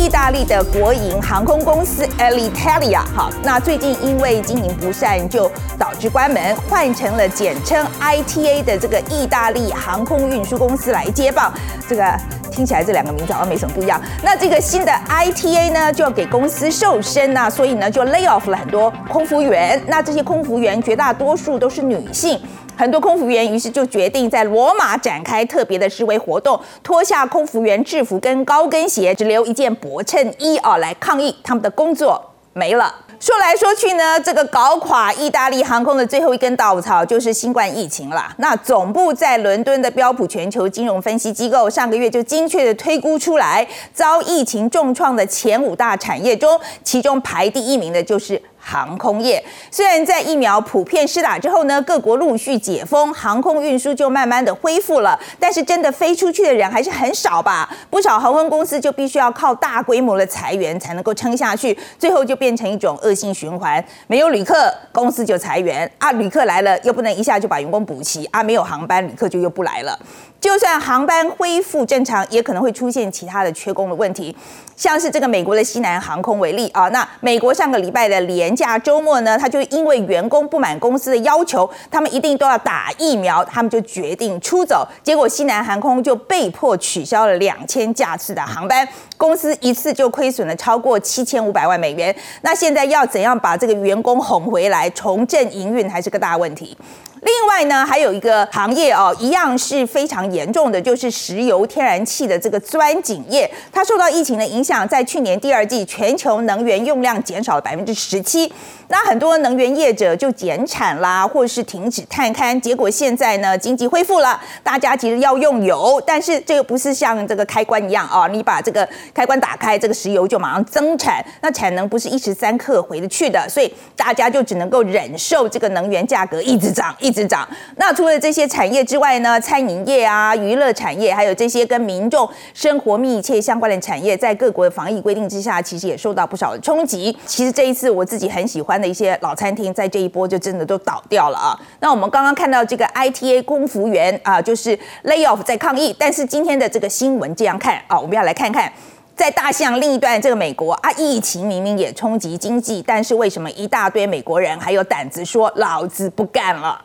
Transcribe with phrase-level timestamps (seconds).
[0.00, 11.52] 意大利的国营航空公司 Alitalia，哈，那最近因为经营不善，就导致关门，换成了简称 ITA 的这个意大利航空运输公司来接棒。
[11.86, 12.18] 这个
[12.50, 14.00] 听起来这两个名字好像没什么不一样。
[14.22, 19.78] 那这个新的 ITA 呢，就要给公司瘦身呐，所以呢就 lay off 了很多空服员。
[19.86, 22.40] 那这些空服员绝大多数都是女性。
[22.80, 32.94] 很多空服员于是就决定在罗马展开特别的示威活动，脱下空服员制服跟高跟鞋，只留一件薄衬衣啊，来抗议他们的工作没了。
[33.20, 38.34] 说来说去呢，这个搞垮意大利航空的最后一根稻草就是新冠疫情了。
[38.38, 48.40] 那总部在伦敦的标普全球金融分析机构上个月就精确的推估出来，遭疫情重创的前五大产业中，其中排第一名的就是。
[48.60, 57.68] 航空业虽然在疫苗普遍施打之后呢，各国陆续解封，航空运输就慢慢的恢复了，但是真的飞出去的人还是很少吧？
[57.88, 63.82] 不少航空公司就必须要靠大规模的裁员才能够撑下去，最后就变成一种恶性循环。
[64.06, 69.98] 没有旅客，公司就裁员啊；旅客来了，又不能一下就把员工补齐啊；没有航班，旅客就又不来了。
[70.40, 74.34] 就算航班恢复正常，也可能会出现其他的缺工的问题，
[74.74, 96.76] 像是这个美国的西南航空为例啊，那美国上个礼拜的连假周末呢，他就因为员工不满公司的要求，他们一定都要打疫苗，他们就决定出走，结果西南航空就被迫取消了两千架次的航班，公司一次就亏损了超过七千五百万美元，那现在要怎样把这个员工哄回来，重振营运还是个大问题。
[97.22, 108.50] 另外呢，还有一个行业哦，一样是非常严重的，就是石油天然气的这个钻井业，它受到疫情的影响，在去年第二季全球能源用量减少了百分之十七。
[108.88, 127.48] 那很多能源业者就减产啦，或是停止探勘，结果现在呢，经济恢复了，大家其实要用油，但是这个不是像这个开关一样啊，你把这个开关打开，这个石油就马上增产，那产能不是一时三刻回得去的，所以大家就只能够忍受这个能源价格一直涨，一直涨。
[127.76, 137.16] 那除了这些产业之外呢，餐饮业啊、娱乐产业，还有这些跟民众生活密切相关的产业，在各国的防疫规定之下，其实也受到不少的冲击。
[137.24, 138.80] 其实这一次我自己很喜欢。
[138.80, 141.58] 的一些老餐厅在这一波就真的都倒掉了啊！
[141.80, 145.94] 那我们刚刚看到这个 ITA 工服员啊，就是 lay off 在抗议。
[145.98, 148.72] 但是今天的这个新闻这样看啊，我们要来看看，
[149.14, 156.80] 在大象另一端这个美国啊，疫情明明也冲击经济，但是为什么一大堆美国人还有胆子说老子不干了？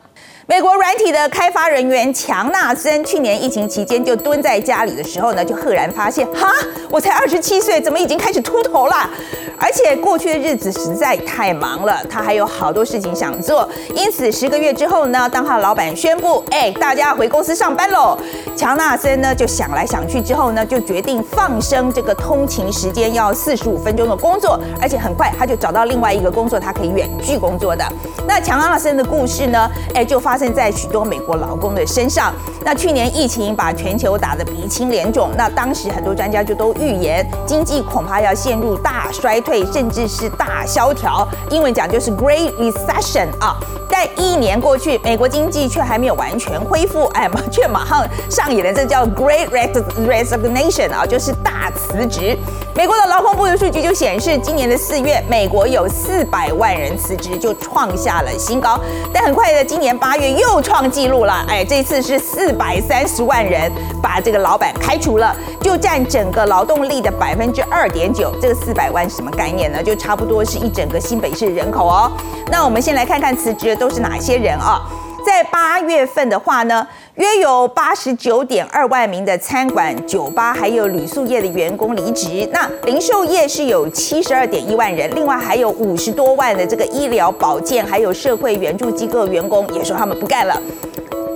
[0.47, 6.51] 美国软体的开发人员强纳森去年疫情期间就蹲在家里的时候呢，就赫然发现，哈，
[6.91, 9.09] 我才二十七岁，怎么已经开始秃头了？
[9.57, 13.67] 而且过去的日子实在太忙了，他还有好多事情想做。
[13.95, 18.16] 因此十个月之后呢，当他的老板宣布，哎，大家回公司上班喽，
[18.55, 27.84] 强纳森呢就想来想去之后呢，就决定放生这个通勤时间要四十五分钟的工作，而且很快他就找到另外一个工作，他可以远距工作的。
[28.28, 30.34] 那强纳森的故事呢，哎，就发。
[30.35, 32.34] 发生在许多美国劳工的身上。
[32.66, 41.25] 那去年疫情把全球打得鼻青脸肿，那当时很多专家就都预言经济恐怕要陷入大衰退，甚至是大萧条。
[41.51, 43.56] 英文讲就是 Great Recession 啊。
[43.90, 52.38] 但一年过去，美国经济却还没有完全恢复，哎，却马上上演了这叫 Great Resignation 啊，就是大辞职。
[52.75, 58.79] 美国的劳工部的数据就显示，今年的四月，美国有四百万人辞职，就创下了新高。
[59.13, 63.72] 但很快的，今年八月又创纪录了，哎，这次是四百三十万人
[64.02, 68.34] 把这个老板开除了，就占整个劳动力的百分之二点九。
[68.41, 69.81] 这个四百万什么概念呢？
[69.81, 72.12] 就差不多是一整个新北市人口哦。
[72.52, 74.81] 那我们先来看看辞职都是哪些人啊？
[75.25, 76.87] 在八月份的话呢？
[77.15, 90.61] 约有八十九点二万名的餐馆、酒吧还有旅宿业的员工离职，那零售业是有七十二点一万人，另外还有五十多万的这个医疗保健还有社会援助机构员工也说他们不干了。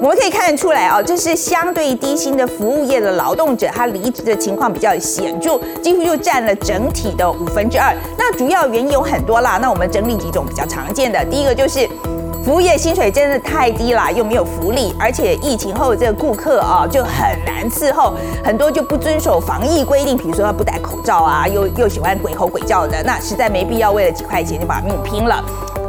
[0.02, 7.96] 我们可以看得出来啊，这是相对低薪的服务业的劳动者，他离职的情况比较显著，几乎就占了整体的五分之二。
[8.18, 11.88] 那主要原因有很多啦，那我们整理几种比较常见的，第一个就是。
[12.44, 18.14] 服务业薪水真的太低了，又没有福利，而且疫情后这个顾客啊就很难伺候，
[18.44, 25.44] 很多就不遵守防疫规定，比如说他不戴口罩啊，又又喜欢鬼吼鬼叫的，那实在没必要为了几块钱就把命拼了。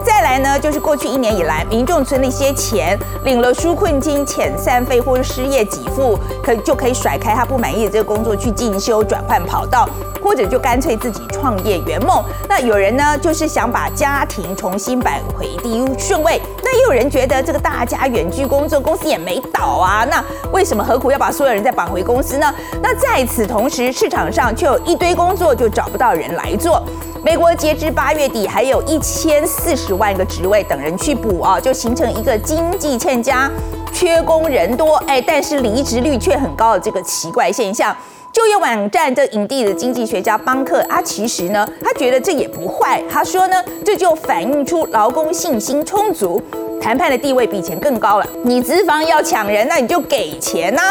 [0.04, 9.88] 在来呢，就是过去一年以来，民众存了一些钱，领了纾困金、遣散费或者失业给付，可就可以甩开他不满意的这个工作去进修、转换跑道，
[10.22, 12.22] 或者就干脆自己创业圆梦。
[12.48, 16.40] 那有人呢，就是想把家庭重新摆回第一顺位。
[16.62, 22.54] 那也有人觉得这个大家远距工作，公司也没倒啊，那为什么何苦要把所有人再绑回公司呢？
[22.80, 26.80] 那在此同时，市场上却有一堆工作就找不到人来做。
[27.22, 33.50] 美国截至八月底，还有一千四十万个职位等人去补啊，就形成一个经济欠佳、
[33.90, 37.96] 缺工人多，哎，但是离职率却很高的这个奇怪现象。
[38.30, 43.02] 就业网站这影帝的经济学家邦克，他其实呢，他觉得这也不坏。
[43.10, 46.40] 他说呢，这就反映出劳工信心充足，
[46.80, 48.26] 谈判的地位比以前更高了。
[48.44, 50.82] 你资方要抢人，那你就给钱呐。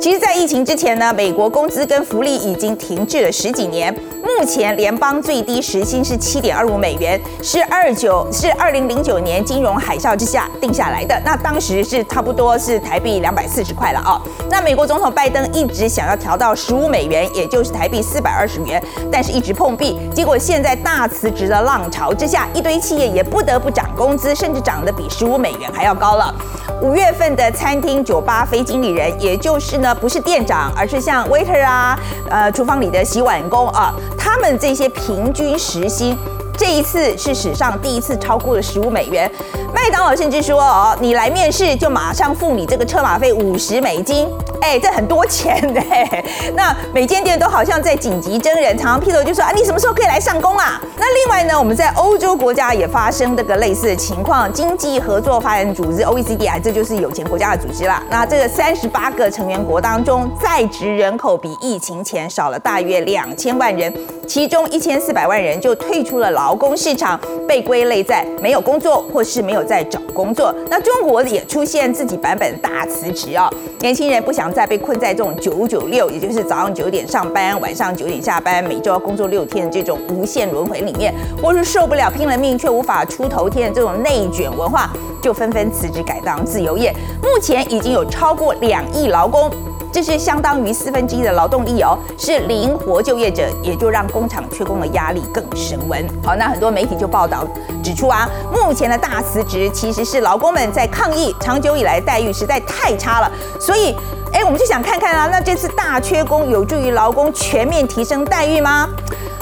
[0.00, 3.94] 其实，在疫情之前呢，美国工资跟福利已经停滞了十几年。
[4.22, 11.20] 目前联邦最低时薪是七点二五美元，是二九是二零零九年金融海啸之下定下来的。
[11.22, 14.18] 那当时是差不多是台币两百四十块了啊。
[14.48, 18.82] 那美国总统拜登一直想要调到十五美元，也就是台币四百二十元，
[19.12, 19.98] 但是一直碰壁。
[20.14, 26.34] 结果现在大辞职的浪潮之下，一堆企业也不得不涨工资，甚至涨得比十五美元还要高了。
[26.82, 31.98] 五月份的餐厅、酒吧非经理人，也就是呢，不是店长，而是像 waiter 啊，
[32.28, 36.16] 呃，厨房里的洗碗工啊，他们这些平均时薪。
[36.60, 39.30] 这一次是史上第一次超过了十五美元，
[39.74, 44.28] 麦当劳甚至说哦，你来面试就马上付你这个车马费五十美金，
[44.60, 45.80] 哎，这很多钱的。
[46.54, 50.78] 那每间店都好像在紧急征人，常常劈头就说啊，你什么时候可以来上工啊？
[50.98, 58.02] 那另外呢，我们在欧洲国家也发生这个类似的情况，经济合作发展组织 OECD 啊，这就是有钱国家的组织啦。
[58.10, 63.90] 那这个三十八个成员国当中，在职人口比疫情前少了大约两千万人，
[64.30, 66.54] 其中一千四百万人就退出了劳。
[66.54, 67.18] 工市场
[67.48, 70.54] 被归类在没有工作或是没有在找工作。
[70.68, 73.50] 那中国也出现自己版本大辞职啊，
[73.80, 81.12] 年轻人不想再被困在这种九九六，也就是早上九点上班，晚上九点下班，每周要工作六天的这种无限轮回里面，
[81.42, 86.94] 或是受不了拼了命却无法出头天的这种内卷文化，就纷纷辞职改当自由业。
[87.20, 89.50] 目前已经有超过两亿劳工。
[89.92, 96.04] 这是相当于四分之一的劳动力哦，是灵活就业者，也就让工厂缺工的压力更升温。
[96.24, 97.46] 好，那很多媒体就报道
[97.82, 103.30] 指出啊，目前的大辞职其实是劳工们在抗议，长久以来待遇实在太差了。
[103.58, 103.94] 所以，
[104.32, 108.88] 哎，我们就想看看啊，那这次大缺工有助于劳工全面提升待遇吗？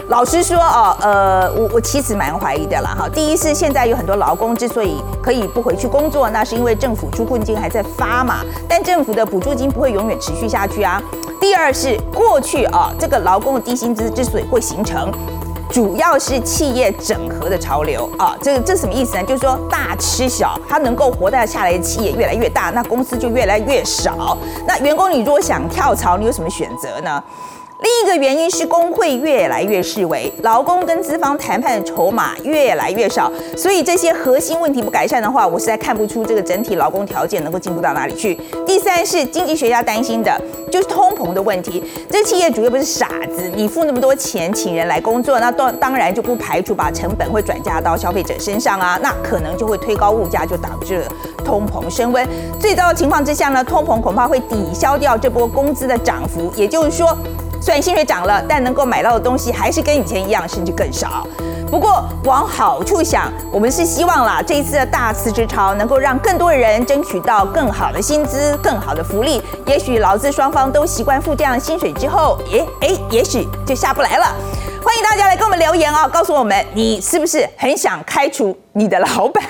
[0.09, 3.07] 老实说哦，呃，我我其实蛮怀疑的啦哈。
[3.07, 11.03] 第一是现在有很多劳工之所以可以不回去工作，那是因为政府纾困金还在发嘛，但政府的补助金不会永远持续下去啊。
[11.39, 15.13] 第二是过去啊，这个劳工的低薪资之所以会形成，
[15.71, 18.35] 主要是企业整合的潮流啊。
[18.43, 19.23] 这个这什么意思呢？
[19.25, 24.39] 就是说大吃小，它能够活得下来的企业越来越大，那公司就越来越少。
[24.67, 27.23] 那员工你如果想跳槽，你有什么选择呢？
[27.81, 38.35] 另一个原因是工会越来越示威，劳工跟资方谈判的筹码越来越少，所以这些核心问题不改善的话，我实在看不出这个整体劳工条件能够进步到哪里去。
[38.67, 40.41] 第三是经济学家担心的
[40.73, 51.05] 就是通膨的问题，这企业主又不是傻子，你付那么多钱请人来工作，那当当然就不排除把成本会转嫁到消费者身上啊，那可能就会推高物价，就导致
[51.45, 52.27] 通膨升温。
[52.59, 57.17] 最糟的情况之下呢，通膨恐怕会抵消掉这波工资的涨幅，也就是说。
[57.61, 61.27] 虽然薪水涨了，但能够买到的东西还是跟以前一样，甚至更少。
[61.71, 69.43] 不过往好处想，我们是希望啦，这一次的大辞职潮能够让更多人争取到更好的薪资、更好的福利。
[69.67, 74.35] 也许劳资双方都习惯付这样薪水之后，诶诶，也许就下不来了。
[74.83, 79.43] 欢迎大家来跟我们留言啊，告诉我们你是不是很想开除你的老板。